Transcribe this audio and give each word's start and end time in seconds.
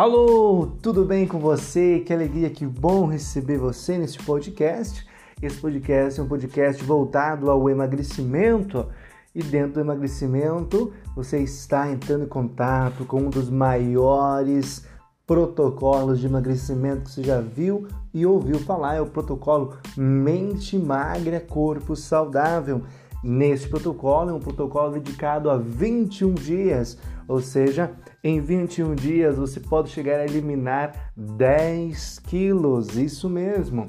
Alô, 0.00 0.66
tudo 0.80 1.04
bem 1.04 1.26
com 1.26 1.38
você? 1.38 2.00
Que 2.00 2.14
alegria, 2.14 2.48
que 2.48 2.64
bom 2.64 3.04
receber 3.04 3.58
você 3.58 3.98
nesse 3.98 4.16
podcast. 4.16 5.06
Esse 5.42 5.60
podcast 5.60 6.18
é 6.18 6.22
um 6.22 6.26
podcast 6.26 6.82
voltado 6.82 7.50
ao 7.50 7.68
emagrecimento 7.68 8.86
e 9.34 9.42
dentro 9.42 9.74
do 9.74 9.80
emagrecimento 9.80 10.90
você 11.14 11.40
está 11.40 11.86
entrando 11.90 12.24
em 12.24 12.28
contato 12.28 13.04
com 13.04 13.24
um 13.24 13.28
dos 13.28 13.50
maiores 13.50 14.86
protocolos 15.26 16.18
de 16.18 16.24
emagrecimento 16.24 17.02
que 17.02 17.10
você 17.10 17.22
já 17.22 17.42
viu 17.42 17.86
e 18.14 18.24
ouviu 18.24 18.58
falar, 18.58 18.94
é 18.94 19.02
o 19.02 19.06
protocolo 19.06 19.74
Mente 19.98 20.78
Magra 20.78 21.40
Corpo 21.40 21.94
Saudável. 21.94 22.84
Nesse 23.22 23.68
protocolo, 23.68 24.30
é 24.30 24.32
um 24.32 24.40
protocolo 24.40 24.92
dedicado 24.92 25.50
a 25.50 25.58
21 25.58 26.34
dias, 26.34 26.98
ou 27.28 27.40
seja, 27.40 27.92
em 28.24 28.40
21 28.40 28.94
dias 28.94 29.36
você 29.36 29.60
pode 29.60 29.90
chegar 29.90 30.20
a 30.20 30.24
eliminar 30.24 31.12
10 31.16 32.18
quilos, 32.20 32.96
isso 32.96 33.28
mesmo. 33.28 33.88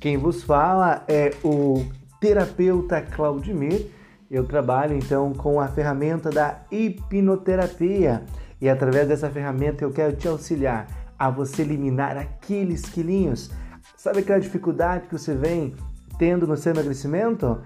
Quem 0.00 0.16
vos 0.16 0.42
fala 0.42 1.04
é 1.06 1.30
o 1.44 1.84
terapeuta 2.18 3.02
Claudimir. 3.02 3.86
Eu 4.30 4.44
trabalho 4.44 4.96
então 4.96 5.32
com 5.34 5.60
a 5.60 5.68
ferramenta 5.68 6.30
da 6.30 6.62
hipnoterapia 6.70 8.24
e 8.60 8.68
através 8.68 9.08
dessa 9.08 9.28
ferramenta 9.28 9.84
eu 9.84 9.90
quero 9.90 10.16
te 10.16 10.28
auxiliar 10.28 10.86
a 11.18 11.28
você 11.28 11.62
eliminar 11.62 12.16
aqueles 12.16 12.82
quilinhos. 12.82 13.50
Sabe 13.96 14.20
aquela 14.20 14.40
dificuldade 14.40 15.06
que 15.06 15.18
você 15.18 15.34
vem 15.34 15.74
tendo 16.18 16.46
no 16.46 16.56
seu 16.56 16.72
emagrecimento? 16.72 17.60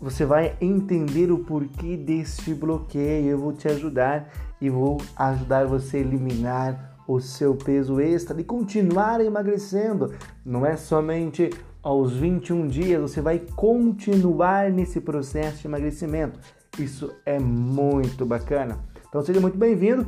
Você 0.00 0.24
vai 0.24 0.56
entender 0.60 1.30
o 1.30 1.38
porquê 1.38 1.96
deste 1.96 2.52
bloqueio. 2.52 3.28
Eu 3.28 3.38
vou 3.38 3.52
te 3.52 3.68
ajudar 3.68 4.28
e 4.60 4.68
vou 4.68 5.00
ajudar 5.16 5.66
você 5.66 5.98
a 5.98 6.00
eliminar 6.00 6.98
o 7.06 7.20
seu 7.20 7.54
peso 7.54 8.00
extra 8.00 8.40
e 8.40 8.44
continuar 8.44 9.20
emagrecendo. 9.20 10.12
Não 10.44 10.66
é 10.66 10.76
somente 10.76 11.50
aos 11.82 12.14
21 12.14 12.68
dias, 12.68 13.00
você 13.00 13.20
vai 13.20 13.38
continuar 13.38 14.70
nesse 14.70 15.00
processo 15.00 15.58
de 15.58 15.66
emagrecimento. 15.66 16.38
Isso 16.78 17.12
é 17.26 17.38
muito 17.38 18.24
bacana. 18.24 18.78
Então 19.08 19.22
seja 19.22 19.40
muito 19.40 19.58
bem-vindo. 19.58 20.06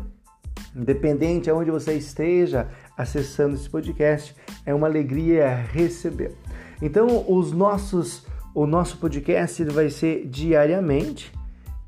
Independente 0.74 1.50
aonde 1.50 1.70
você 1.70 1.94
esteja 1.94 2.68
acessando 2.96 3.54
esse 3.54 3.68
podcast, 3.68 4.34
é 4.64 4.74
uma 4.74 4.86
alegria 4.86 5.54
receber. 5.54 6.34
Então, 6.82 7.24
os 7.28 7.52
nossos 7.52 8.26
o 8.54 8.66
nosso 8.66 8.98
podcast 8.98 9.64
vai 9.64 9.90
ser 9.90 10.28
diariamente. 10.28 11.32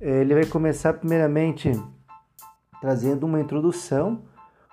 É, 0.00 0.20
ele 0.20 0.34
vai 0.34 0.45
começar 0.45 0.95
primeiramente 0.95 1.70
trazendo 2.81 3.25
uma 3.25 3.41
introdução 3.41 4.22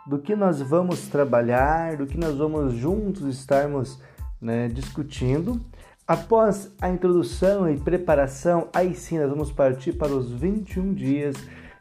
do 0.08 0.18
que 0.18 0.36
nós 0.36 0.60
vamos 0.60 1.08
trabalhar, 1.08 1.96
do 1.96 2.08
que 2.08 2.18
nós 2.18 2.36
vamos 2.36 2.74
juntos 2.74 3.38
estarmos 3.38 4.02
né, 4.42 4.68
discutindo. 4.68 5.62
Após 6.06 6.72
a 6.82 6.90
introdução 6.90 7.70
e 7.72 7.80
preparação, 7.80 8.68
aí 8.74 8.96
sim 8.96 9.20
nós 9.20 9.30
vamos 9.30 9.52
partir 9.52 9.94
para 9.94 10.12
os 10.12 10.32
21 10.32 10.94
dias 10.94 11.36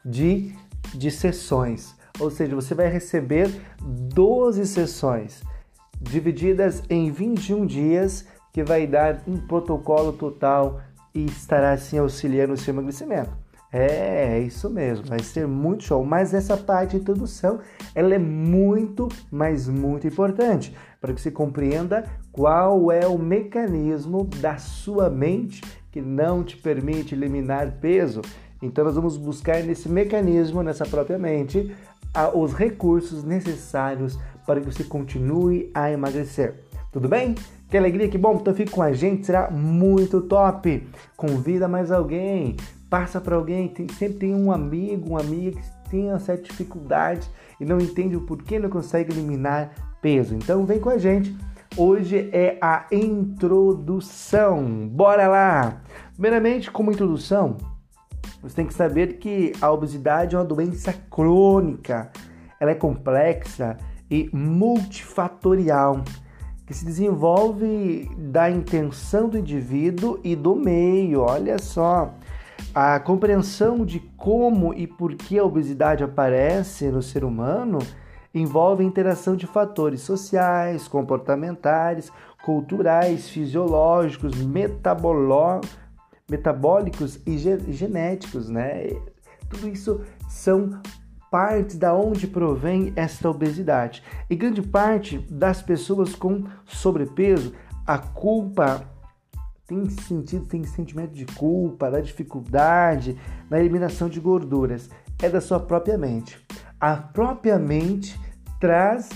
de, 0.04 0.54
de 0.94 1.10
sessões. 1.10 1.96
Ou 2.20 2.30
seja, 2.30 2.54
você 2.54 2.74
vai 2.74 2.88
receber 2.88 3.50
12 3.80 4.66
sessões 4.66 5.42
divididas 6.00 6.82
em 6.90 7.10
21 7.10 7.64
dias 7.66 8.26
que 8.52 8.62
vai 8.62 8.86
dar 8.86 9.22
um 9.26 9.38
protocolo 9.38 10.12
total 10.12 10.80
e 11.14 11.24
estará 11.24 11.72
assim 11.72 11.98
auxiliando 11.98 12.52
o 12.52 12.56
seu 12.56 12.72
emagrecimento. 12.74 13.30
É, 13.72 14.36
é 14.36 14.40
isso 14.40 14.68
mesmo, 14.68 15.06
vai 15.06 15.20
ser 15.20 15.46
muito 15.46 15.84
show. 15.84 16.04
Mas 16.04 16.34
essa 16.34 16.58
parte 16.58 16.90
de 16.90 16.98
introdução, 16.98 17.60
ela 17.94 18.14
é 18.14 18.18
muito, 18.18 19.08
mas 19.30 19.66
muito 19.66 20.06
importante 20.06 20.76
para 21.00 21.14
que 21.14 21.20
você 21.20 21.30
compreenda 21.30 22.04
qual 22.30 22.92
é 22.92 23.06
o 23.06 23.18
mecanismo 23.18 24.24
da 24.40 24.58
sua 24.58 25.08
mente 25.08 25.62
que 25.90 26.02
não 26.02 26.44
te 26.44 26.56
permite 26.56 27.14
eliminar 27.14 27.72
peso. 27.80 28.20
Então 28.60 28.84
nós 28.84 28.94
vamos 28.94 29.16
buscar 29.16 29.62
nesse 29.62 29.88
mecanismo, 29.88 30.62
nessa 30.62 30.84
própria 30.84 31.18
mente, 31.18 31.74
os 32.34 32.52
recursos 32.52 33.24
necessários 33.24 34.18
para 34.46 34.60
que 34.60 34.66
você 34.66 34.84
continue 34.84 35.70
a 35.74 35.90
emagrecer. 35.90 36.60
Tudo 36.92 37.08
bem? 37.08 37.34
Que 37.72 37.78
alegria, 37.78 38.06
que 38.06 38.18
bom, 38.18 38.36
então 38.38 38.54
fique 38.54 38.70
com 38.70 38.82
a 38.82 38.92
gente, 38.92 39.24
será 39.24 39.50
muito 39.50 40.20
top. 40.20 40.86
Convida 41.16 41.66
mais 41.66 41.90
alguém, 41.90 42.54
passa 42.90 43.18
para 43.18 43.34
alguém, 43.34 43.66
tem, 43.66 43.88
sempre 43.88 44.18
tem 44.18 44.34
um 44.34 44.52
amigo, 44.52 45.08
uma 45.08 45.20
amiga 45.20 45.58
que 45.58 45.88
tem 45.88 46.18
certa 46.18 46.42
dificuldade 46.42 47.26
e 47.58 47.64
não 47.64 47.78
entende 47.78 48.14
o 48.14 48.26
porquê 48.26 48.58
não 48.58 48.68
consegue 48.68 49.10
eliminar 49.10 49.70
peso. 50.02 50.34
Então 50.34 50.66
vem 50.66 50.78
com 50.78 50.90
a 50.90 50.98
gente. 50.98 51.34
Hoje 51.74 52.28
é 52.30 52.58
a 52.60 52.84
introdução. 52.92 54.86
Bora 54.88 55.26
lá! 55.26 55.80
Primeiramente, 56.12 56.70
como 56.70 56.92
introdução, 56.92 57.56
você 58.42 58.54
tem 58.54 58.66
que 58.66 58.74
saber 58.74 59.14
que 59.14 59.54
a 59.62 59.72
obesidade 59.72 60.36
é 60.36 60.38
uma 60.38 60.44
doença 60.44 60.92
crônica. 61.10 62.12
Ela 62.60 62.72
é 62.72 62.74
complexa 62.74 63.78
e 64.10 64.28
multifatorial 64.30 66.04
que 66.72 66.78
se 66.78 66.86
desenvolve 66.86 68.10
da 68.16 68.50
intenção 68.50 69.28
do 69.28 69.36
indivíduo 69.36 70.18
e 70.24 70.34
do 70.34 70.56
meio. 70.56 71.20
Olha 71.20 71.58
só, 71.58 72.14
a 72.74 72.98
compreensão 72.98 73.84
de 73.84 74.00
como 74.16 74.72
e 74.72 74.86
por 74.86 75.14
que 75.14 75.38
a 75.38 75.44
obesidade 75.44 76.02
aparece 76.02 76.86
no 76.86 77.02
ser 77.02 77.24
humano 77.24 77.78
envolve 78.34 78.82
a 78.82 78.86
interação 78.86 79.36
de 79.36 79.46
fatores 79.46 80.00
sociais, 80.00 80.88
comportamentais, 80.88 82.10
culturais, 82.42 83.28
fisiológicos, 83.28 84.32
metabólicos 86.26 87.20
e 87.26 87.36
genéticos, 87.70 88.48
né? 88.48 88.86
Tudo 89.50 89.68
isso 89.68 90.00
são 90.26 90.80
parte 91.32 91.78
da 91.78 91.94
onde 91.94 92.26
provém 92.26 92.92
esta 92.94 93.30
obesidade. 93.30 94.02
E 94.28 94.36
grande 94.36 94.60
parte 94.60 95.18
das 95.30 95.62
pessoas 95.62 96.14
com 96.14 96.44
sobrepeso, 96.66 97.54
a 97.86 97.96
culpa 97.96 98.86
tem 99.66 99.88
sentido, 99.88 100.44
tem 100.44 100.62
sentimento 100.64 101.14
de 101.14 101.24
culpa, 101.24 101.90
da 101.90 102.00
dificuldade 102.00 103.18
na 103.48 103.58
eliminação 103.58 104.10
de 104.10 104.20
gorduras. 104.20 104.90
É 105.22 105.30
da 105.30 105.40
sua 105.40 105.58
própria 105.58 105.96
mente. 105.96 106.38
A 106.78 106.96
própria 106.96 107.58
mente 107.58 108.20
traz 108.60 109.08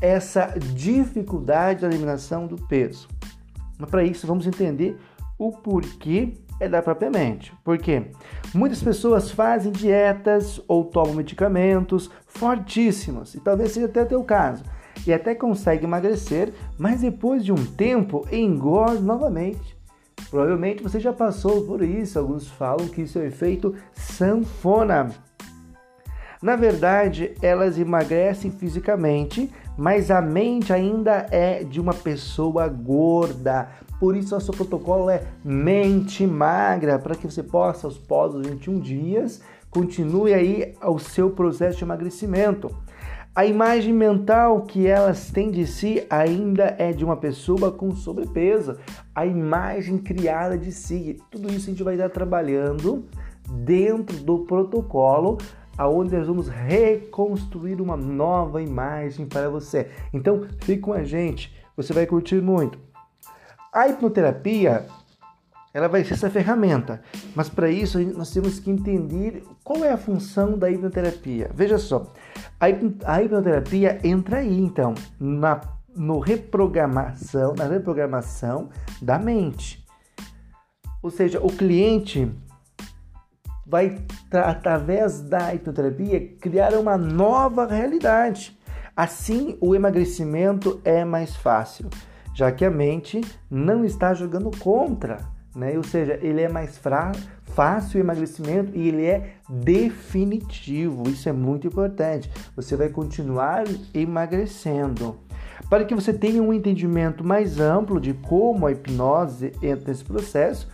essa 0.00 0.54
dificuldade 0.74 1.82
da 1.82 1.88
eliminação 1.88 2.46
do 2.46 2.56
peso. 2.66 3.08
Mas 3.78 3.90
para 3.90 4.02
isso 4.02 4.26
vamos 4.26 4.46
entender 4.46 4.98
o 5.38 5.52
porquê 5.52 6.32
é 6.62 6.68
da 6.68 6.80
própria 6.80 7.10
mente. 7.10 7.52
Por 7.64 7.76
quê? 7.76 8.04
Muitas 8.54 8.82
pessoas 8.82 9.30
fazem 9.30 9.72
dietas 9.72 10.60
ou 10.68 10.84
tomam 10.84 11.14
medicamentos 11.14 12.08
fortíssimos, 12.26 13.34
e 13.34 13.40
talvez 13.40 13.72
seja 13.72 13.86
até 13.86 14.02
o 14.02 14.06
teu 14.06 14.22
caso, 14.22 14.62
e 15.04 15.12
até 15.12 15.34
consegue 15.34 15.84
emagrecer, 15.84 16.52
mas 16.78 17.00
depois 17.00 17.44
de 17.44 17.52
um 17.52 17.66
tempo 17.66 18.26
engorda 18.30 19.00
novamente. 19.00 19.76
Provavelmente 20.30 20.82
você 20.82 21.00
já 21.00 21.12
passou 21.12 21.66
por 21.66 21.82
isso, 21.82 22.18
alguns 22.18 22.46
falam 22.46 22.86
que 22.86 23.02
isso 23.02 23.18
é 23.18 23.22
o 23.22 23.26
efeito 23.26 23.74
sanfona. 23.92 25.10
Na 26.42 26.56
verdade, 26.56 27.34
elas 27.40 27.78
emagrecem 27.78 28.50
fisicamente, 28.50 29.48
mas 29.78 30.10
a 30.10 30.20
mente 30.20 30.72
ainda 30.72 31.28
é 31.30 31.62
de 31.62 31.80
uma 31.80 31.94
pessoa 31.94 32.66
gorda. 32.66 33.68
Por 34.00 34.16
isso, 34.16 34.36
o 34.36 34.40
seu 34.40 34.52
protocolo 34.52 35.08
é 35.08 35.22
mente 35.44 36.26
magra, 36.26 36.98
para 36.98 37.14
que 37.14 37.30
você 37.30 37.44
possa, 37.44 37.86
aos 37.86 37.96
pós 37.96 38.34
21 38.34 38.80
dias, 38.80 39.40
continue 39.70 40.34
aí 40.34 40.74
o 40.82 40.98
seu 40.98 41.30
processo 41.30 41.78
de 41.78 41.84
emagrecimento. 41.84 42.74
A 43.34 43.46
imagem 43.46 43.94
mental 43.94 44.62
que 44.62 44.86
elas 44.86 45.30
têm 45.30 45.50
de 45.50 45.64
si 45.64 46.04
ainda 46.10 46.74
é 46.76 46.92
de 46.92 47.04
uma 47.04 47.16
pessoa 47.16 47.70
com 47.70 47.94
sobrepeso. 47.94 48.76
A 49.14 49.24
imagem 49.24 49.96
criada 49.96 50.58
de 50.58 50.72
si. 50.72 51.18
Tudo 51.30 51.48
isso 51.50 51.68
a 51.68 51.72
gente 51.72 51.82
vai 51.82 51.94
estar 51.94 52.10
trabalhando 52.10 53.06
dentro 53.48 54.18
do 54.18 54.40
protocolo 54.40 55.38
aonde 55.76 56.16
nós 56.16 56.26
vamos 56.26 56.48
reconstruir 56.48 57.80
uma 57.80 57.96
nova 57.96 58.62
imagem 58.62 59.26
para 59.26 59.48
você. 59.48 59.90
Então, 60.12 60.46
fique 60.60 60.82
com 60.82 60.92
a 60.92 61.04
gente, 61.04 61.54
você 61.76 61.92
vai 61.92 62.06
curtir 62.06 62.40
muito. 62.40 62.78
A 63.72 63.88
hipnoterapia, 63.88 64.86
ela 65.72 65.88
vai 65.88 66.04
ser 66.04 66.14
essa 66.14 66.28
ferramenta, 66.28 67.02
mas 67.34 67.48
para 67.48 67.70
isso 67.70 67.98
nós 68.16 68.30
temos 68.30 68.58
que 68.58 68.70
entender 68.70 69.42
qual 69.64 69.84
é 69.84 69.90
a 69.90 69.96
função 69.96 70.58
da 70.58 70.70
hipnoterapia. 70.70 71.50
Veja 71.54 71.78
só, 71.78 72.12
a 72.60 73.20
hipnoterapia 73.22 73.98
entra 74.04 74.38
aí 74.38 74.60
então 74.60 74.94
na 75.18 75.60
no 75.94 76.18
reprogramação, 76.18 77.54
na 77.54 77.66
reprogramação 77.66 78.70
da 79.00 79.18
mente. 79.18 79.84
Ou 81.02 81.10
seja, 81.10 81.40
o 81.40 81.48
cliente 81.48 82.30
vai, 83.72 83.98
através 84.30 85.22
da 85.22 85.52
hipnoterapia, 85.52 86.28
criar 86.40 86.74
uma 86.74 86.96
nova 86.96 87.66
realidade, 87.66 88.56
Assim, 88.94 89.56
o 89.58 89.74
emagrecimento 89.74 90.78
é 90.84 91.02
mais 91.02 91.34
fácil, 91.34 91.88
já 92.34 92.52
que 92.52 92.62
a 92.62 92.70
mente 92.70 93.22
não 93.50 93.86
está 93.86 94.12
jogando 94.12 94.50
contra, 94.58 95.16
né? 95.56 95.78
Ou 95.78 95.82
seja, 95.82 96.18
ele 96.20 96.42
é 96.42 96.48
mais 96.48 96.78
fácil 97.54 97.98
o 97.98 98.04
emagrecimento 98.04 98.76
e 98.76 98.88
ele 98.88 99.06
é 99.06 99.36
definitivo. 99.48 101.08
Isso 101.08 101.26
é 101.26 101.32
muito 101.32 101.66
importante. 101.66 102.30
Você 102.54 102.76
vai 102.76 102.90
continuar 102.90 103.64
emagrecendo. 103.94 105.16
Para 105.70 105.86
que 105.86 105.94
você 105.94 106.12
tenha 106.12 106.42
um 106.42 106.52
entendimento 106.52 107.24
mais 107.24 107.58
amplo 107.58 107.98
de 107.98 108.12
como 108.12 108.66
a 108.66 108.72
hipnose 108.72 109.52
entra 109.62 109.88
nesse 109.88 110.04
processo, 110.04 110.68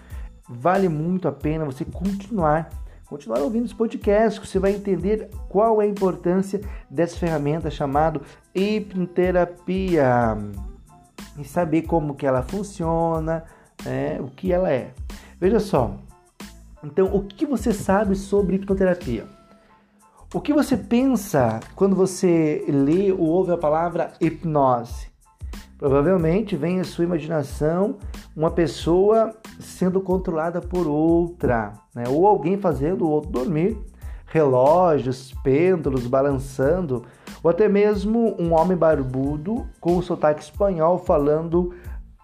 vale 0.49 0.89
muito 0.89 1.29
a 1.29 1.33
pena 1.33 1.65
você 1.65 1.85
continuar 1.85 2.69
continuar 3.09 3.41
ouvindo 3.41 3.65
os 3.65 3.73
podcasts, 3.73 4.47
você 4.47 4.59
vai 4.59 4.73
entender 4.75 5.31
qual 5.49 5.81
é 5.81 5.87
a 5.87 5.89
importância 5.89 6.61
dessa 6.91 7.17
ferramenta 7.17 7.71
chamada 7.71 8.21
hipnoterapia 8.55 10.37
e 11.39 11.45
saber 11.45 11.83
como 11.83 12.15
que 12.15 12.27
ela 12.27 12.43
funciona, 12.43 13.45
né, 13.85 14.21
o 14.21 14.27
que 14.27 14.53
ela 14.53 14.71
é. 14.71 14.93
Veja 15.41 15.59
só, 15.59 15.97
então 16.85 17.07
o 17.15 17.25
que 17.25 17.47
você 17.47 17.73
sabe 17.73 18.15
sobre 18.15 18.57
hipnoterapia? 18.57 19.27
O 20.35 20.43
que 20.43 20.53
você 20.53 20.77
pensa 20.77 21.61
quando 21.75 21.97
você 21.97 22.63
lê 22.69 23.11
ou 23.11 23.21
ouve 23.21 23.53
a 23.53 23.57
palavra 23.57 24.13
hipnose? 24.21 25.08
Provavelmente 25.79 26.57
vem 26.57 26.81
à 26.81 26.85
sua 26.85 27.05
imaginação 27.05 27.97
uma 28.37 28.51
pessoa 28.51 29.33
sendo 29.61 30.01
controlada 30.01 30.61
por 30.61 30.89
outra, 30.89 31.73
né? 31.95 32.03
ou 32.09 32.27
alguém 32.27 32.59
fazendo 32.59 33.07
o 33.07 33.11
outro 33.11 33.31
dormir, 33.31 33.79
relógios, 34.27 35.33
pêndulos 35.45 36.09
balançando, 36.09 37.05
ou 37.45 37.51
até 37.51 37.69
mesmo 37.69 38.35
um 38.41 38.53
homem 38.55 38.77
barbudo 38.77 39.67
com 39.81 39.97
o 39.97 40.03
sotaque 40.03 40.43
espanhol 40.43 40.99
falando 40.99 41.73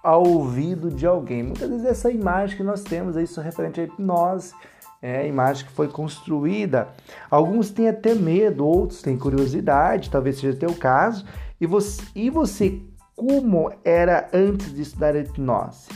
ao 0.03 0.27
ouvido 0.27 0.91
de 0.91 1.07
alguém. 1.07 1.45
Muitas 1.45 1.71
vezes 1.71 1.87
essa 1.87 2.11
imagem 2.11 2.57
que 2.57 2.63
nós 2.65 2.83
temos, 2.83 3.17
isso 3.17 3.41
referente 3.41 3.81
à 3.81 3.85
hipnose, 3.85 4.53
é 5.01 5.19
a 5.19 5.27
imagem 5.27 5.65
que 5.67 5.73
foi 5.73 5.87
construída. 5.87 6.89
Alguns 7.31 7.71
têm 7.71 7.89
até 7.89 8.15
medo, 8.15 8.67
outros 8.67 9.01
têm 9.01 9.17
curiosidade, 9.17 10.11
talvez 10.11 10.39
seja 10.39 10.57
o 10.57 10.59
teu 10.59 10.75
caso. 10.75 11.25
E 11.61 11.67
você, 11.67 12.03
e 12.15 12.31
você 12.31 12.83
como 13.17 13.73
era 13.85 14.29
antes 14.33 14.75
de 14.75 14.83
estudar 14.83 15.17
hipnose? 15.17 15.89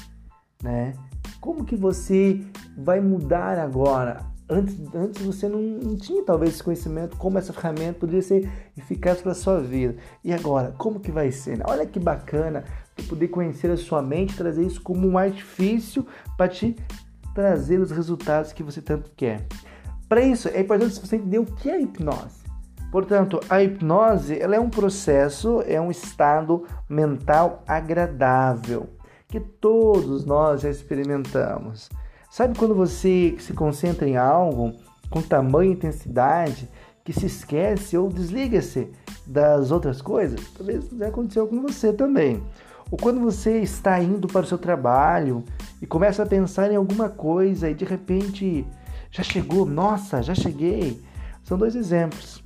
Né? 0.63 0.95
Como 1.41 1.65
que 1.65 1.77
você 1.77 2.41
vai 2.77 3.01
mudar 3.01 3.59
agora? 3.59 4.27
Antes, 4.51 4.77
antes 4.95 5.23
você 5.23 5.49
não, 5.49 5.61
não 5.61 5.97
tinha 5.97 6.25
talvez 6.25 6.55
esse 6.55 6.63
conhecimento, 6.63 7.17
como 7.19 7.39
essa 7.39 7.53
ferramenta 7.53 8.01
poderia 8.01 8.23
ser 8.23 8.51
eficaz 8.77 9.21
para 9.21 9.35
sua 9.35 9.61
vida. 9.61 9.97
E 10.25 10.33
agora, 10.33 10.75
como 10.79 11.01
que 11.01 11.13
vai 11.13 11.31
ser? 11.31 11.61
Olha 11.69 11.85
que 11.85 12.01
bacana 12.01 12.65
poder 13.09 13.29
conhecer 13.29 13.71
a 13.71 13.77
sua 13.77 14.03
mente, 14.03 14.37
trazer 14.37 14.65
isso 14.65 14.81
como 14.81 15.07
um 15.07 15.19
artifício 15.19 16.07
para 16.37 16.49
te 16.49 16.75
trazer 17.35 17.79
os 17.79 17.91
resultados 17.91 18.53
que 18.53 18.63
você 18.63 18.81
tanto 18.81 19.13
quer. 19.15 19.47
Para 20.09 20.23
isso, 20.23 20.49
é 20.49 20.61
importante 20.61 20.99
você 20.99 21.17
entender 21.17 21.39
o 21.39 21.45
que 21.45 21.69
é 21.71 21.81
hipnose. 21.81 22.48
Portanto, 22.91 23.39
a 23.51 23.63
hipnose 23.63 24.39
ela 24.41 24.57
é 24.57 24.61
um 24.61 24.71
processo, 24.71 25.63
é 25.67 25.81
um 25.81 25.91
estado 25.91 26.65
mental 26.89 27.63
agradável 27.67 28.89
que 29.29 29.39
todos 29.39 30.25
nós 30.25 30.63
já 30.63 30.71
experimentamos. 30.71 31.91
Sabe 32.31 32.59
quando 32.59 32.75
você 32.75 33.37
se 33.39 33.53
concentra 33.53 34.09
em 34.09 34.17
algo 34.17 34.73
com 35.11 35.21
tamanha 35.21 35.73
intensidade 35.73 36.69
que 37.05 37.13
se 37.13 37.27
esquece 37.27 37.97
ou 37.97 38.09
desliga-se 38.09 38.91
das 39.27 39.71
outras 39.71 40.01
coisas? 40.01 40.41
Talvez 40.57 40.89
já 40.91 41.09
aconteceu 41.09 41.47
com 41.47 41.61
você 41.61 41.93
também. 41.93 42.43
Ou 42.91 42.97
quando 42.97 43.21
você 43.21 43.59
está 43.59 44.01
indo 44.03 44.27
para 44.27 44.45
o 44.45 44.47
seu 44.47 44.57
trabalho 44.57 45.45
e 45.81 45.87
começa 45.87 46.23
a 46.23 46.27
pensar 46.27 46.73
em 46.73 46.77
alguma 46.77 47.11
coisa 47.11 47.69
e 47.69 47.75
de 47.75 47.85
repente 47.85 48.67
já 49.11 49.23
chegou, 49.23 49.67
nossa, 49.67 50.23
já 50.23 50.35
cheguei. 50.35 51.03
São 51.43 51.59
dois 51.59 51.75
exemplos, 51.75 52.43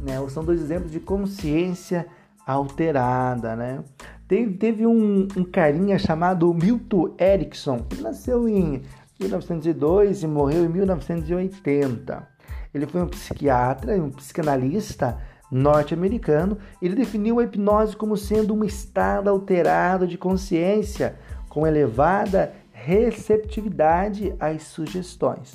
né? 0.00 0.16
São 0.28 0.44
dois 0.44 0.60
exemplos 0.60 0.90
de 0.90 1.00
consciência 1.00 2.06
alterada, 2.46 3.56
né? 3.56 3.82
Teve, 4.26 4.54
teve 4.54 4.86
um, 4.86 5.28
um 5.36 5.44
carinha 5.44 5.98
chamado 5.98 6.52
Milton 6.52 7.14
Erickson, 7.18 7.84
ele 7.90 8.02
nasceu 8.02 8.48
em 8.48 8.82
1902 9.20 10.22
e 10.22 10.26
morreu 10.26 10.64
em 10.64 10.68
1980. 10.68 12.28
Ele 12.74 12.86
foi 12.86 13.02
um 13.02 13.08
psiquiatra 13.08 13.96
e 13.96 14.00
um 14.00 14.10
psicanalista 14.10 15.18
norte-americano, 15.50 16.58
ele 16.82 16.96
definiu 16.96 17.38
a 17.38 17.44
hipnose 17.44 17.96
como 17.96 18.16
sendo 18.16 18.54
um 18.54 18.64
estado 18.64 19.30
alterado 19.30 20.06
de 20.06 20.18
consciência 20.18 21.16
com 21.48 21.66
elevada 21.66 22.52
receptividade 22.72 24.34
às 24.40 24.64
sugestões. 24.64 25.54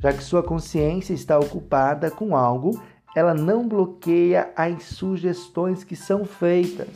Já 0.00 0.12
que 0.12 0.22
sua 0.22 0.42
consciência 0.42 1.14
está 1.14 1.38
ocupada 1.38 2.10
com 2.10 2.36
algo, 2.36 2.80
ela 3.18 3.34
não 3.34 3.66
bloqueia 3.66 4.52
as 4.54 4.84
sugestões 4.84 5.82
que 5.82 5.96
são 5.96 6.24
feitas. 6.24 6.86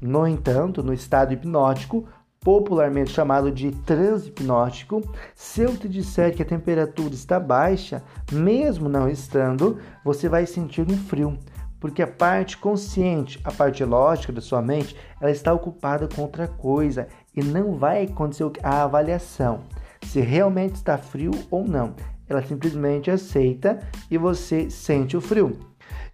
No 0.00 0.26
entanto, 0.26 0.82
no 0.82 0.92
estado 0.92 1.32
hipnótico, 1.32 2.08
popularmente 2.40 3.12
chamado 3.12 3.52
de 3.52 3.70
transhipnótico, 3.70 5.00
se 5.32 5.60
eu 5.60 5.76
te 5.76 5.88
disser 5.88 6.34
que 6.34 6.42
a 6.42 6.46
temperatura 6.46 7.14
está 7.14 7.38
baixa, 7.38 8.02
mesmo 8.32 8.88
não 8.88 9.08
estando, 9.08 9.78
você 10.04 10.28
vai 10.28 10.44
sentir 10.44 10.82
um 10.90 10.96
frio, 10.96 11.38
porque 11.78 12.02
a 12.02 12.06
parte 12.08 12.58
consciente, 12.58 13.38
a 13.44 13.52
parte 13.52 13.84
lógica 13.84 14.32
da 14.32 14.40
sua 14.40 14.60
mente, 14.60 14.96
ela 15.20 15.30
está 15.30 15.52
ocupada 15.52 16.08
com 16.08 16.22
outra 16.22 16.48
coisa 16.48 17.06
e 17.32 17.44
não 17.44 17.76
vai 17.76 18.06
acontecer 18.06 18.50
a 18.60 18.82
avaliação 18.82 19.60
se 20.02 20.20
realmente 20.20 20.76
está 20.76 20.98
frio 20.98 21.30
ou 21.50 21.64
não. 21.64 21.94
Ela 22.30 22.42
simplesmente 22.42 23.10
aceita 23.10 23.80
e 24.10 24.16
você 24.16 24.70
sente 24.70 25.16
o 25.16 25.20
frio. 25.20 25.58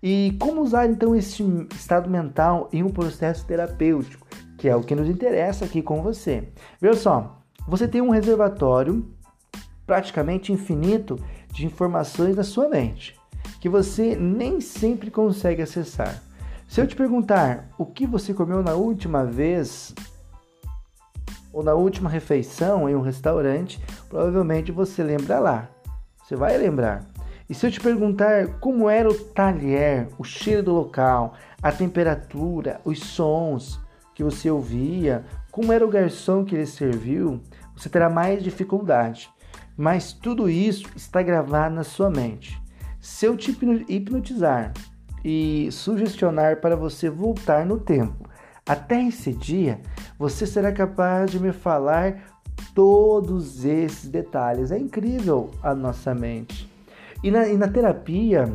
E 0.03 0.37
como 0.41 0.63
usar 0.63 0.87
então 0.87 1.15
esse 1.15 1.45
estado 1.75 2.11
mental 2.11 2.69
em 2.73 2.83
um 2.83 2.91
processo 2.91 3.47
terapêutico, 3.47 4.27
que 4.59 4.69
é 4.69 4.75
o 4.75 4.83
que 4.83 4.95
nos 4.95 5.09
interessa 5.09 5.67
aqui 5.67 5.83
com 5.83 6.03
você. 6.03 6.49
Veja 6.81 6.99
só, 6.99 7.43
você 7.69 7.87
tem 7.87 8.01
um 8.01 8.11
reservatório 8.11 9.07
praticamente 9.87 10.53
infinito 10.53 11.17
de 11.53 11.67
informações 11.67 12.35
na 12.35 12.43
sua 12.43 12.69
mente 12.69 13.15
que 13.61 13.69
você 13.69 14.15
nem 14.15 14.61
sempre 14.61 15.11
consegue 15.11 15.63
acessar. 15.63 16.23
Se 16.69 16.81
eu 16.81 16.87
te 16.87 16.97
perguntar 16.97 17.69
o 17.79 17.87
que 17.87 18.07
você 18.07 18.35
comeu 18.35 18.63
na 18.63 18.75
última 18.75 19.25
vez 19.25 19.95
ou 21.53 21.63
na 21.63 21.75
última 21.75 22.11
refeição 22.11 22.89
em 22.89 22.95
um 22.95 23.01
restaurante, 23.01 23.81
provavelmente 24.09 24.73
você 24.73 25.03
lembra 25.03 25.39
lá. 25.39 25.69
Você 26.27 26.35
vai 26.35 26.59
lembrar. 26.59 27.07
E 27.49 27.55
se 27.55 27.65
eu 27.65 27.71
te 27.71 27.79
perguntar 27.79 28.59
como 28.59 28.91
era 28.91 29.09
o 29.09 29.15
talher, 29.15 30.09
o 30.19 30.25
cheiro 30.25 30.61
do 30.61 30.73
local, 30.73 31.35
a 31.63 31.71
temperatura, 31.71 32.81
os 32.85 32.99
sons 32.99 33.79
que 34.13 34.25
você 34.25 34.51
ouvia, 34.51 35.25
como 35.53 35.73
era 35.73 35.87
o 35.87 35.89
garçom 35.89 36.45
que 36.45 36.57
ele 36.57 36.67
serviu, 36.67 37.41
você 37.77 37.89
terá 37.89 38.11
mais 38.11 38.43
dificuldade. 38.43 39.31
Mas 39.77 40.13
tudo 40.13 40.51
isso 40.51 40.89
está 40.97 41.23
gravado 41.23 41.77
na 41.77 41.85
sua 41.85 42.11
mente. 42.11 42.61
Se 43.01 43.25
eu 43.25 43.37
te 43.37 43.57
hipnotizar 43.89 44.73
e 45.25 45.69
sugestionar 45.71 46.57
para 46.57 46.75
você 46.75 47.09
voltar 47.09 47.65
no 47.65 47.79
tempo 47.79 48.29
até 48.67 49.01
esse 49.01 49.33
dia, 49.33 49.81
você 50.19 50.45
será 50.45 50.73
capaz 50.73 51.31
de 51.31 51.39
me 51.39 51.53
falar 51.53 52.36
todos 52.75 53.65
esses 53.65 54.09
detalhes. 54.09 54.71
É 54.71 54.79
incrível 54.79 55.51
a 55.63 55.75
nossa 55.75 56.15
mente. 56.15 56.71
E 57.23 57.31
na, 57.31 57.49
e 57.49 57.57
na 57.57 57.69
terapia, 57.69 58.53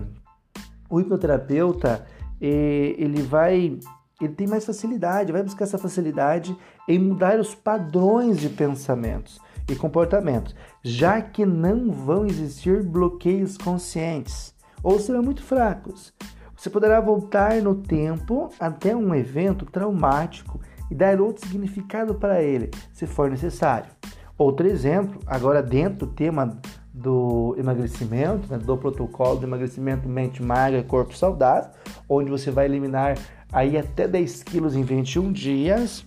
o 0.89 1.00
hipnoterapeuta 1.00 2.05
ele 2.39 3.22
vai 3.22 3.79
ele 4.20 4.34
tem 4.34 4.46
mais 4.46 4.65
facilidade, 4.65 5.31
vai 5.31 5.41
buscar 5.41 5.63
essa 5.63 5.79
facilidade 5.79 6.55
em 6.88 7.00
mudar 7.00 7.39
os 7.39 7.55
padrões 7.55 8.39
de 8.39 8.50
pensamentos 8.50 9.39
e 9.67 9.75
comportamentos, 9.75 10.55
já 10.84 11.20
que 11.22 11.43
não 11.43 11.91
vão 11.91 12.27
existir 12.27 12.84
bloqueios 12.84 13.58
conscientes 13.58 14.53
ou 14.84 15.00
serão 15.00 15.24
muito 15.24 15.41
fracos. 15.41 16.13
Você 16.55 16.70
poderá 16.70 17.01
voltar 17.01 17.60
no 17.62 17.74
tempo 17.74 18.50
até 18.60 18.96
um 18.96 19.15
evento 19.15 19.65
traumático 19.65 20.60
e 20.91 20.95
dar 20.95 21.21
outro 21.21 21.48
significado 21.48 22.13
para 22.13 22.43
ele, 22.43 22.69
se 22.91 23.07
for 23.07 23.31
necessário. 23.31 23.89
Outro 24.38 24.67
exemplo, 24.67 25.21
agora 25.25 25.63
dentro 25.63 26.05
do 26.05 26.07
tema 26.07 26.60
do 26.93 27.55
emagrecimento, 27.57 28.51
né, 28.51 28.57
do 28.57 28.77
protocolo 28.77 29.39
de 29.39 29.45
emagrecimento 29.45 30.10
mente 30.10 30.43
magra, 30.43 30.83
corpo 30.83 31.15
saudável, 31.15 31.71
onde 32.10 32.29
você 32.29 32.51
vai 32.51 32.65
eliminar 32.65 33.17
aí 33.53 33.77
até 33.77 34.05
10 34.05 34.43
quilos 34.43 34.75
em 34.75 34.83
21 34.83 35.31
dias. 35.31 36.05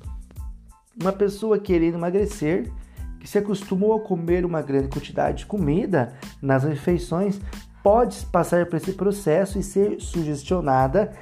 Uma 1.01 1.13
pessoa 1.13 1.59
querendo 1.59 1.95
emagrecer 1.95 2.71
que 3.19 3.27
se 3.27 3.39
acostumou 3.39 3.95
a 3.95 4.01
comer 4.01 4.45
uma 4.45 4.61
grande 4.61 4.89
quantidade 4.89 5.39
de 5.39 5.47
comida 5.47 6.13
nas 6.43 6.63
refeições, 6.65 7.41
pode 7.83 8.27
passar 8.27 8.67
por 8.67 8.77
esse 8.77 8.93
processo 8.93 9.59
e 9.59 9.63
ser 9.63 9.99
sugestionada 9.99 11.13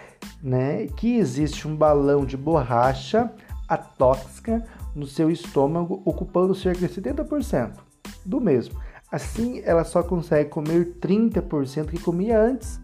né, 0.42 0.86
que 0.96 1.16
existe 1.16 1.68
um 1.68 1.76
balão 1.76 2.24
de 2.24 2.36
borracha 2.36 3.30
atóxica 3.72 4.64
no 4.94 5.06
seu 5.06 5.30
estômago, 5.30 6.02
ocupando 6.04 6.54
cerca 6.54 6.86
de 6.86 6.94
70% 6.94 7.72
do 8.24 8.40
mesmo. 8.40 8.80
Assim, 9.10 9.60
ela 9.64 9.84
só 9.84 10.02
consegue 10.02 10.48
comer 10.48 10.96
30% 11.00 11.86
que 11.90 12.00
comia 12.00 12.40
antes, 12.40 12.80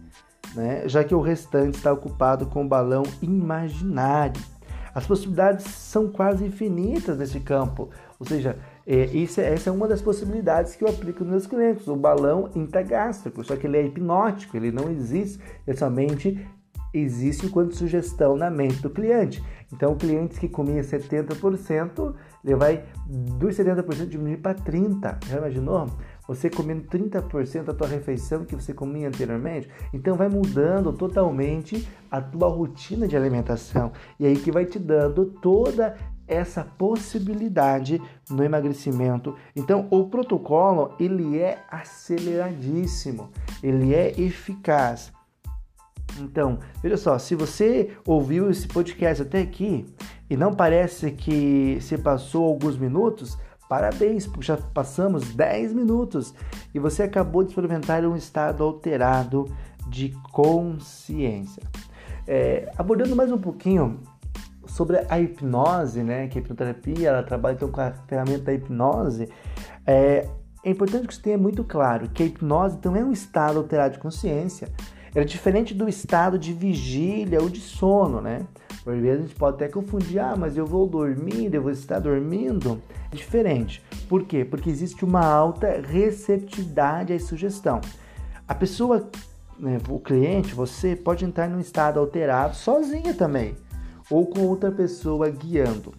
né, 0.55 0.87
já 0.87 1.03
que 1.03 1.15
o 1.15 1.21
restante 1.21 1.75
está 1.75 1.91
ocupado 1.91 2.45
com 2.45 2.63
o 2.63 2.67
balão 2.67 3.03
imaginário. 3.21 4.41
As 4.93 5.05
possibilidades 5.05 5.65
são 5.65 6.07
quase 6.07 6.45
infinitas 6.45 7.17
nesse 7.17 7.39
campo, 7.39 7.89
ou 8.19 8.25
seja, 8.25 8.57
é, 8.85 9.05
isso, 9.05 9.39
é, 9.39 9.53
essa 9.53 9.69
é 9.69 9.73
uma 9.73 9.87
das 9.87 10.01
possibilidades 10.01 10.75
que 10.75 10.83
eu 10.83 10.89
aplico 10.89 11.23
nos 11.23 11.31
meus 11.31 11.47
clientes, 11.47 11.87
o 11.87 11.95
balão 11.95 12.49
intragástrico, 12.55 13.43
só 13.43 13.55
que 13.55 13.67
ele 13.67 13.77
é 13.77 13.85
hipnótico, 13.85 14.57
ele 14.57 14.71
não 14.71 14.89
existe, 14.89 15.39
ele 15.65 15.77
somente 15.77 16.47
existe 16.93 17.45
enquanto 17.45 17.75
sugestão 17.75 18.35
na 18.35 18.49
mente 18.49 18.81
do 18.81 18.89
cliente. 18.89 19.43
Então, 19.71 19.95
clientes 19.95 20.39
que 20.39 20.49
comia 20.49 20.81
70%, 20.81 22.15
ele 22.43 22.55
vai 22.55 22.83
dos 23.05 23.55
70% 23.55 24.07
diminuir 24.07 24.37
para 24.37 24.55
30%. 24.55 25.25
Já 25.27 25.37
imaginou? 25.37 25.87
Você 26.27 26.49
comendo 26.49 26.83
30% 26.83 27.63
da 27.63 27.73
tua 27.73 27.87
refeição 27.87 28.45
que 28.45 28.55
você 28.55 28.73
comia 28.73 29.07
anteriormente, 29.07 29.69
então 29.93 30.15
vai 30.15 30.29
mudando 30.29 30.93
totalmente 30.93 31.87
a 32.09 32.21
tua 32.21 32.47
rotina 32.47 33.07
de 33.07 33.17
alimentação. 33.17 33.91
E 34.19 34.25
aí 34.25 34.35
que 34.35 34.51
vai 34.51 34.65
te 34.65 34.77
dando 34.77 35.25
toda 35.25 35.95
essa 36.27 36.63
possibilidade 36.63 37.99
no 38.29 38.43
emagrecimento. 38.43 39.35
Então, 39.55 39.87
o 39.89 40.07
protocolo 40.07 40.93
ele 40.99 41.39
é 41.39 41.63
aceleradíssimo, 41.69 43.31
ele 43.63 43.95
é 43.95 44.11
eficaz. 44.21 45.11
Então, 46.19 46.59
veja 46.81 46.97
só, 46.97 47.17
se 47.17 47.35
você 47.35 47.91
ouviu 48.05 48.49
esse 48.49 48.67
podcast 48.67 49.23
até 49.23 49.41
aqui 49.41 49.85
e 50.29 50.37
não 50.37 50.53
parece 50.53 51.11
que 51.11 51.77
se 51.81 51.97
passou 51.97 52.45
alguns 52.45 52.77
minutos, 52.77 53.37
parabéns, 53.67 54.25
porque 54.25 54.47
já 54.47 54.57
passamos 54.57 55.33
10 55.33 55.73
minutos 55.73 56.33
e 56.73 56.79
você 56.79 57.03
acabou 57.03 57.43
de 57.43 57.49
experimentar 57.49 58.03
um 58.05 58.15
estado 58.15 58.63
alterado 58.63 59.45
de 59.87 60.09
consciência. 60.31 61.63
É, 62.27 62.71
abordando 62.77 63.15
mais 63.15 63.31
um 63.31 63.37
pouquinho 63.37 63.99
sobre 64.67 65.03
a 65.09 65.19
hipnose, 65.19 66.03
né, 66.03 66.27
que 66.27 66.37
a 66.37 66.41
hipnoterapia 66.41 67.09
ela 67.09 67.23
trabalha 67.23 67.55
então 67.55 67.71
com 67.71 67.81
a 67.81 67.91
ferramenta 68.07 68.43
da 68.45 68.53
hipnose, 68.53 69.27
é, 69.85 70.29
é 70.63 70.69
importante 70.69 71.07
que 71.07 71.15
você 71.15 71.21
tenha 71.21 71.37
muito 71.37 71.63
claro 71.63 72.09
que 72.09 72.21
a 72.21 72.25
hipnose 72.25 72.75
então 72.77 72.95
é 72.95 73.03
um 73.03 73.11
estado 73.11 73.57
alterado 73.57 73.93
de 73.93 73.99
consciência. 73.99 74.69
Ela 75.13 75.23
é 75.23 75.27
diferente 75.27 75.73
do 75.73 75.89
estado 75.89 76.37
de 76.37 76.53
vigília 76.53 77.41
ou 77.41 77.49
de 77.49 77.59
sono, 77.59 78.21
né? 78.21 78.45
Por 78.83 78.95
vezes 78.95 79.19
a 79.19 79.27
gente 79.27 79.35
pode 79.35 79.55
até 79.55 79.67
confundir, 79.67 80.19
ah, 80.19 80.35
mas 80.37 80.57
eu 80.57 80.65
vou 80.65 80.87
dormir, 80.87 81.53
eu 81.53 81.61
vou 81.61 81.71
estar 81.71 81.99
dormindo. 81.99 82.81
É 83.11 83.15
diferente. 83.15 83.83
Por 84.07 84.23
quê? 84.23 84.45
Porque 84.45 84.69
existe 84.69 85.03
uma 85.03 85.25
alta 85.25 85.81
receptividade 85.81 87.13
à 87.13 87.19
sugestão. 87.19 87.81
A 88.47 88.55
pessoa, 88.55 89.09
né, 89.59 89.77
o 89.87 89.99
cliente, 89.99 90.55
você 90.55 90.95
pode 90.95 91.25
entrar 91.25 91.49
num 91.49 91.59
estado 91.59 91.99
alterado 91.99 92.55
sozinha 92.55 93.13
também 93.13 93.55
ou 94.09 94.25
com 94.25 94.41
outra 94.41 94.71
pessoa 94.71 95.29
guiando. 95.29 95.93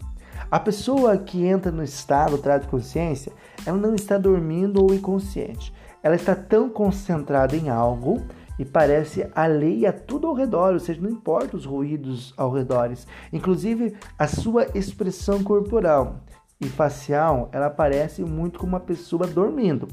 A 0.51 0.59
pessoa 0.59 1.17
que 1.17 1.45
entra 1.45 1.71
no 1.71 1.85
estado 1.85 2.37
traz 2.39 2.67
consciência, 2.67 3.33
ela 3.65 3.79
não 3.79 3.95
está 3.95 4.19
dormindo 4.19 4.83
ou 4.83 4.93
inconsciente. 4.93 5.73
Ela 6.03 6.17
está 6.17 6.35
tão 6.35 6.69
concentrada 6.69 7.55
em 7.55 7.69
algo 7.69 8.21
e 8.61 8.65
parece 8.67 9.27
alheia 9.35 9.89
a 9.89 9.93
tudo 9.93 10.27
ao 10.27 10.35
redor, 10.35 10.75
ou 10.75 10.79
seja, 10.79 11.01
não 11.01 11.09
importa 11.09 11.57
os 11.57 11.65
ruídos 11.65 12.35
ao 12.37 12.53
redor. 12.53 12.93
Inclusive 13.33 13.97
a 14.19 14.27
sua 14.27 14.67
expressão 14.75 15.43
corporal 15.43 16.21
e 16.61 16.67
facial, 16.67 17.49
ela 17.53 17.71
parece 17.71 18.23
muito 18.23 18.59
como 18.59 18.73
uma 18.73 18.81
pessoa 18.81 19.27
dormindo, 19.27 19.89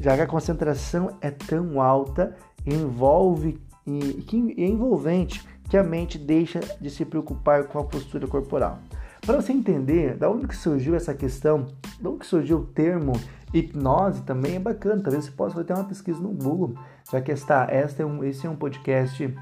já 0.00 0.16
que 0.16 0.22
a 0.22 0.26
concentração 0.26 1.10
é 1.20 1.30
tão 1.30 1.78
alta, 1.78 2.34
envolve 2.64 3.60
e, 3.86 4.24
e 4.32 4.64
é 4.64 4.66
envolvente 4.66 5.46
que 5.68 5.76
a 5.76 5.82
mente 5.82 6.16
deixa 6.16 6.60
de 6.80 6.88
se 6.88 7.04
preocupar 7.04 7.64
com 7.64 7.78
a 7.78 7.84
postura 7.84 8.26
corporal. 8.26 8.78
Para 9.20 9.42
você 9.42 9.52
entender 9.52 10.16
da 10.16 10.30
onde 10.30 10.48
que 10.48 10.56
surgiu 10.56 10.94
essa 10.94 11.12
questão, 11.12 11.66
da 12.00 12.08
onde 12.08 12.20
que 12.20 12.26
surgiu 12.26 12.60
o 12.60 12.64
termo 12.64 13.12
hipnose 13.52 14.22
também 14.22 14.56
é 14.56 14.58
bacana. 14.58 15.02
Talvez 15.02 15.24
você 15.24 15.30
possa 15.30 15.54
fazer 15.54 15.72
uma 15.72 15.84
pesquisa 15.84 16.20
no 16.20 16.30
Google, 16.30 16.74
já 17.10 17.20
que 17.20 17.32
está, 17.32 17.66
esta 17.70 18.02
é 18.02 18.06
um, 18.06 18.24
esse 18.24 18.46
é 18.46 18.50
um 18.50 18.56
podcast 18.56 19.34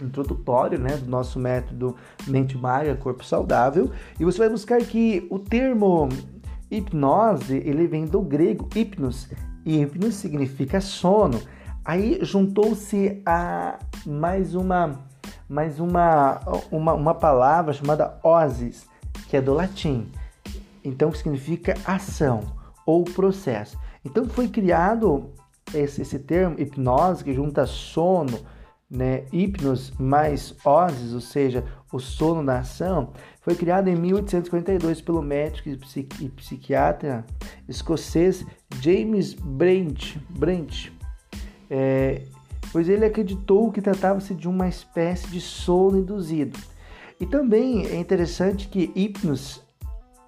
introdutório 0.00 0.78
né, 0.78 0.96
do 0.96 1.10
nosso 1.10 1.38
método 1.38 1.96
Mente 2.26 2.56
Magra, 2.56 2.96
Corpo 2.96 3.24
Saudável. 3.24 3.90
E 4.18 4.24
você 4.24 4.38
vai 4.38 4.48
buscar 4.48 4.80
que 4.80 5.26
o 5.30 5.38
termo 5.38 6.08
hipnose 6.70 7.56
ele 7.56 7.86
vem 7.86 8.04
do 8.04 8.20
grego 8.20 8.68
hipnos, 8.74 9.28
e 9.64 9.80
hipnos 9.82 10.14
significa 10.14 10.80
sono. 10.80 11.40
Aí 11.84 12.18
juntou-se 12.22 13.22
a 13.24 13.78
mais 14.06 14.54
uma 14.54 15.06
mas 15.48 15.80
uma, 15.80 16.40
uma, 16.70 16.92
uma 16.92 17.14
palavra 17.14 17.72
chamada 17.72 18.18
osis, 18.22 18.86
que 19.28 19.36
é 19.36 19.40
do 19.40 19.54
latim. 19.54 20.06
Então 20.84 21.12
significa 21.12 21.74
ação 21.86 22.42
ou 22.84 23.02
processo. 23.02 23.78
Então 24.04 24.26
foi 24.26 24.48
criado 24.48 25.30
esse, 25.74 26.02
esse 26.02 26.18
termo 26.18 26.58
hipnose 26.58 27.24
que 27.24 27.32
junta 27.32 27.66
sono, 27.66 28.38
né, 28.90 29.24
hipnos 29.32 29.92
mais 29.98 30.54
osis, 30.64 31.12
ou 31.12 31.20
seja, 31.20 31.64
o 31.92 31.98
sono 31.98 32.44
da 32.44 32.60
ação, 32.60 33.12
foi 33.40 33.54
criado 33.54 33.88
em 33.88 33.96
1852 33.96 35.00
pelo 35.00 35.22
médico 35.22 35.68
e 35.68 36.28
psiquiatra 36.28 37.24
escocês 37.68 38.44
James 38.80 39.34
Brent. 39.34 40.16
Brent. 40.30 40.90
É, 41.70 42.22
pois 42.72 42.88
ele 42.88 43.04
acreditou 43.04 43.70
que 43.72 43.80
tratava-se 43.80 44.34
de 44.34 44.48
uma 44.48 44.68
espécie 44.68 45.28
de 45.28 45.40
sono 45.40 45.98
induzido. 45.98 46.58
E 47.20 47.26
também 47.26 47.86
é 47.86 47.96
interessante 47.96 48.68
que 48.68 48.92
Hipnos 48.94 49.62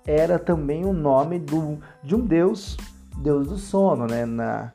era 0.07 0.39
também 0.39 0.85
o 0.85 0.93
nome 0.93 1.39
do, 1.39 1.79
de 2.03 2.17
um 2.17 2.21
deus, 2.21 2.77
deus 3.19 3.47
do 3.47 3.57
sono, 3.57 4.07
né? 4.07 4.27
Na, 4.27 4.73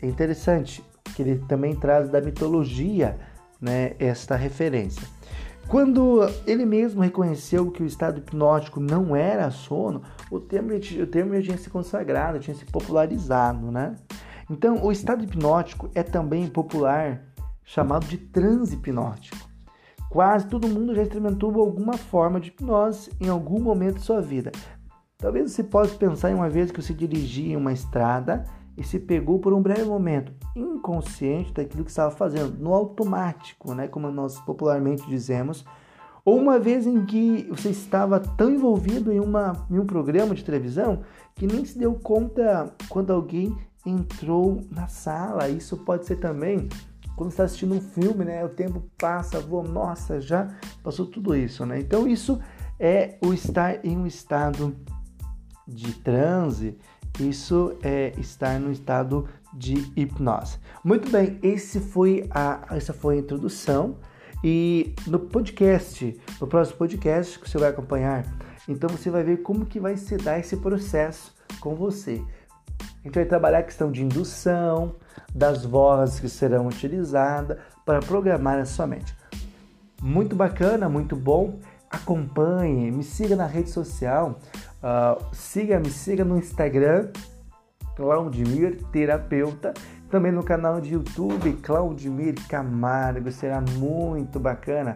é 0.00 0.06
interessante 0.06 0.82
que 1.14 1.22
ele 1.22 1.38
também 1.48 1.74
traz 1.74 2.08
da 2.08 2.20
mitologia 2.20 3.18
né, 3.60 3.94
esta 3.98 4.36
referência. 4.36 5.06
Quando 5.68 6.20
ele 6.46 6.64
mesmo 6.64 7.02
reconheceu 7.02 7.70
que 7.72 7.82
o 7.82 7.86
estado 7.86 8.18
hipnótico 8.18 8.78
não 8.78 9.16
era 9.16 9.50
sono, 9.50 10.02
o 10.30 10.38
termo, 10.38 10.70
o 10.72 11.06
termo 11.06 11.40
tinha 11.42 11.58
se 11.58 11.68
consagrado, 11.68 12.38
tinha 12.38 12.54
se 12.54 12.64
popularizado, 12.66 13.72
né? 13.72 13.96
Então, 14.48 14.84
o 14.84 14.92
estado 14.92 15.24
hipnótico 15.24 15.90
é 15.92 16.04
também 16.04 16.46
popular 16.46 17.20
chamado 17.64 18.06
de 18.06 18.16
transe 18.16 18.74
hipnótico. 18.74 19.48
Quase 20.08 20.46
todo 20.46 20.68
mundo 20.68 20.94
já 20.94 21.02
experimentou 21.02 21.60
alguma 21.60 21.94
forma 21.94 22.38
de 22.38 22.48
hipnose 22.48 23.10
em 23.20 23.28
algum 23.28 23.60
momento 23.60 23.96
de 23.96 24.04
sua 24.04 24.20
vida. 24.20 24.52
Talvez 25.18 25.50
você 25.50 25.64
possa 25.64 25.96
pensar 25.96 26.30
em 26.30 26.34
uma 26.34 26.48
vez 26.48 26.70
que 26.70 26.80
você 26.80 26.94
dirigia 26.94 27.54
em 27.54 27.56
uma 27.56 27.72
estrada 27.72 28.44
e 28.76 28.84
se 28.84 28.98
pegou 28.98 29.38
por 29.38 29.52
um 29.52 29.62
breve 29.62 29.84
momento 29.84 30.32
inconsciente 30.54 31.52
daquilo 31.52 31.84
que 31.84 31.90
estava 31.90 32.10
fazendo, 32.10 32.58
no 32.58 32.74
automático, 32.74 33.74
né, 33.74 33.88
como 33.88 34.10
nós 34.10 34.38
popularmente 34.40 35.08
dizemos, 35.08 35.64
ou 36.24 36.38
uma 36.38 36.58
vez 36.58 36.86
em 36.86 37.06
que 37.06 37.46
você 37.50 37.70
estava 37.70 38.18
tão 38.18 38.50
envolvido 38.50 39.12
em, 39.12 39.20
uma, 39.20 39.66
em 39.70 39.78
um 39.78 39.86
programa 39.86 40.34
de 40.34 40.44
televisão 40.44 41.02
que 41.36 41.46
nem 41.46 41.64
se 41.64 41.78
deu 41.78 41.94
conta 41.94 42.74
quando 42.88 43.12
alguém 43.12 43.56
entrou 43.86 44.60
na 44.72 44.88
sala. 44.88 45.48
Isso 45.48 45.76
pode 45.76 46.04
ser 46.04 46.16
também 46.16 46.68
quando 47.14 47.30
está 47.30 47.44
assistindo 47.44 47.76
um 47.76 47.80
filme, 47.80 48.24
né? 48.24 48.44
O 48.44 48.48
tempo 48.48 48.82
passa, 48.98 49.38
voa, 49.38 49.62
nossa, 49.62 50.20
já 50.20 50.48
passou 50.82 51.06
tudo 51.06 51.34
isso, 51.34 51.64
né? 51.64 51.78
Então 51.78 52.08
isso 52.08 52.40
é 52.78 53.16
o 53.24 53.32
estar 53.32 53.84
em 53.86 53.96
um 53.96 54.06
estado 54.06 54.74
de 55.66 55.94
transe, 55.94 56.76
isso 57.20 57.76
é 57.82 58.12
estar 58.18 58.58
no 58.60 58.70
estado 58.70 59.28
de 59.52 59.92
hipnose. 59.96 60.58
Muito 60.84 61.10
bem, 61.10 61.38
esse 61.42 61.80
foi 61.80 62.28
a, 62.30 62.66
essa 62.70 62.92
foi 62.92 63.16
a 63.16 63.18
introdução 63.20 63.96
e 64.44 64.94
no 65.06 65.18
podcast, 65.18 66.20
no 66.40 66.46
próximo 66.46 66.78
podcast 66.78 67.38
que 67.38 67.48
você 67.48 67.58
vai 67.58 67.70
acompanhar, 67.70 68.24
então 68.68 68.88
você 68.88 69.10
vai 69.10 69.22
ver 69.22 69.38
como 69.38 69.64
que 69.64 69.80
vai 69.80 69.96
se 69.96 70.16
dar 70.16 70.38
esse 70.38 70.56
processo 70.56 71.34
com 71.60 71.74
você. 71.74 72.22
A 72.80 73.08
gente 73.08 73.14
vai 73.14 73.24
trabalhar 73.24 73.58
a 73.58 73.62
questão 73.62 73.90
de 73.90 74.02
indução, 74.02 74.94
das 75.34 75.64
vozes 75.64 76.20
que 76.20 76.28
serão 76.28 76.66
utilizadas 76.66 77.58
para 77.84 78.00
programar 78.00 78.58
a 78.58 78.64
sua 78.64 78.86
mente. 78.86 79.16
Muito 80.02 80.34
bacana, 80.34 80.88
muito 80.88 81.16
bom. 81.16 81.58
Acompanhe, 81.90 82.90
me 82.90 83.02
siga 83.02 83.36
na 83.36 83.46
rede 83.46 83.70
social, 83.70 84.38
uh, 84.86 85.24
siga, 85.32 85.80
me 85.80 85.90
siga 85.90 86.24
no 86.24 86.38
Instagram, 86.38 87.08
Claudimir 87.96 88.82
Terapeuta, 88.92 89.74
também 90.08 90.30
no 90.30 90.44
canal 90.44 90.80
de 90.80 90.94
YouTube 90.94 91.54
Claudimir 91.54 92.34
Camargo. 92.48 93.30
Será 93.32 93.60
muito 93.60 94.38
bacana 94.38 94.94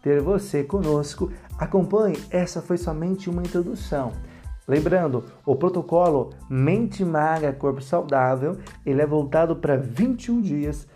ter 0.00 0.20
você 0.20 0.62
conosco. 0.62 1.32
Acompanhe, 1.58 2.16
essa 2.30 2.62
foi 2.62 2.78
somente 2.78 3.28
uma 3.28 3.42
introdução. 3.42 4.12
Lembrando, 4.68 5.24
o 5.44 5.56
protocolo 5.56 6.30
Mente 6.48 7.04
Magra 7.04 7.52
Corpo 7.52 7.82
Saudável, 7.82 8.58
ele 8.86 9.02
é 9.02 9.06
voltado 9.06 9.56
para 9.56 9.76
21 9.76 10.40
dias 10.40 10.86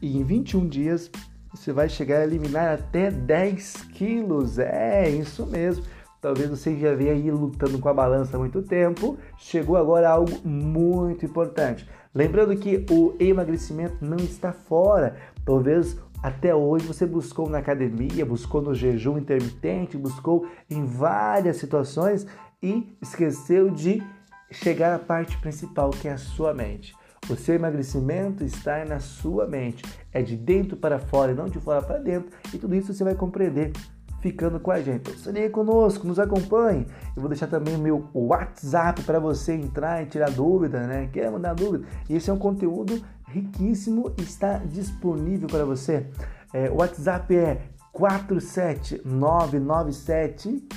e 0.00 0.16
em 0.16 0.22
21 0.22 0.68
dias 0.68 1.10
você 1.50 1.72
vai 1.72 1.88
chegar 1.88 2.18
a 2.18 2.24
eliminar 2.24 2.74
até 2.74 3.10
10 3.10 3.88
quilos. 3.92 4.58
É 4.58 5.08
isso 5.08 5.44
mesmo. 5.46 5.84
Talvez 6.20 6.50
você 6.50 6.76
já 6.76 6.94
venha 6.94 7.12
aí 7.12 7.30
lutando 7.30 7.78
com 7.78 7.88
a 7.88 7.94
balança 7.94 8.36
há 8.36 8.40
muito 8.40 8.62
tempo. 8.62 9.16
Chegou 9.36 9.76
agora 9.76 10.10
algo 10.10 10.36
muito 10.44 11.24
importante. 11.24 11.88
Lembrando 12.14 12.56
que 12.56 12.84
o 12.90 13.14
emagrecimento 13.20 14.04
não 14.04 14.16
está 14.16 14.52
fora. 14.52 15.16
Talvez 15.44 15.96
até 16.22 16.52
hoje 16.54 16.86
você 16.86 17.06
buscou 17.06 17.48
na 17.48 17.58
academia, 17.58 18.26
buscou 18.26 18.60
no 18.60 18.74
jejum 18.74 19.18
intermitente, 19.18 19.96
buscou 19.96 20.48
em 20.68 20.84
várias 20.84 21.58
situações 21.58 22.26
e 22.60 22.96
esqueceu 23.00 23.70
de 23.70 24.02
chegar 24.50 24.94
à 24.94 24.98
parte 24.98 25.36
principal 25.38 25.90
que 25.90 26.08
é 26.08 26.12
a 26.12 26.18
sua 26.18 26.52
mente. 26.52 26.94
O 27.30 27.36
seu 27.36 27.54
emagrecimento 27.54 28.42
está 28.42 28.84
na 28.84 29.00
sua 29.00 29.46
mente, 29.46 29.84
é 30.12 30.22
de 30.22 30.34
dentro 30.36 30.76
para 30.76 30.98
fora 30.98 31.32
e 31.32 31.34
não 31.34 31.46
de 31.46 31.60
fora 31.60 31.82
para 31.82 31.98
dentro, 31.98 32.30
e 32.52 32.58
tudo 32.58 32.74
isso 32.74 32.92
você 32.92 33.04
vai 33.04 33.14
compreender 33.14 33.72
ficando 34.20 34.60
com 34.60 34.70
a 34.70 34.80
gente. 34.80 35.10
Se 35.18 35.48
conosco, 35.50 36.06
nos 36.06 36.18
acompanhe. 36.18 36.86
Eu 37.14 37.22
vou 37.22 37.28
deixar 37.28 37.46
também 37.46 37.76
o 37.76 37.78
meu 37.78 38.08
WhatsApp 38.12 39.02
para 39.02 39.18
você 39.18 39.54
entrar 39.54 40.02
e 40.02 40.06
tirar 40.06 40.30
dúvida, 40.30 40.86
né? 40.86 41.08
Quer 41.12 41.30
mandar 41.30 41.54
dúvida? 41.54 41.86
Esse 42.08 42.30
é 42.30 42.32
um 42.32 42.38
conteúdo 42.38 43.02
riquíssimo 43.28 44.14
está 44.18 44.58
disponível 44.58 45.48
para 45.48 45.64
você. 45.64 46.06
É, 46.52 46.68
o 46.70 46.76
WhatsApp 46.76 47.34
é 47.36 47.62
47997 47.92 50.68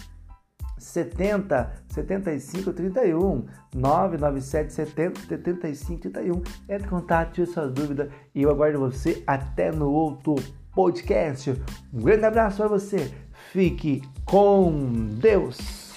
70 0.77 1.73
75 1.87 2.73
31 2.73 3.45
997 3.73 4.73
70 4.73 5.21
75 5.21 6.09
31 6.09 6.41
entre 6.67 6.87
em 6.87 6.89
contato, 6.89 7.31
tire 7.33 7.47
sua 7.47 7.67
dúvida 7.67 8.09
e 8.33 8.41
eu 8.41 8.49
aguardo 8.49 8.79
você 8.79 9.23
até 9.27 9.71
no 9.71 9.91
outro 9.91 10.33
podcast. 10.73 11.51
Um 11.93 12.01
grande 12.01 12.25
abraço 12.25 12.57
para 12.57 12.67
você. 12.67 13.13
Fique 13.51 14.01
com 14.23 15.09
Deus. 15.19 15.90